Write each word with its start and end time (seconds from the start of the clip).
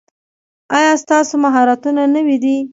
ایا 0.77 0.93
ستاسو 1.03 1.33
مهارتونه 1.43 2.01
نوي 2.15 2.37
دي؟ 2.43 2.55